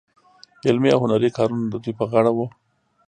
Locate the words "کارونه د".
1.37-1.75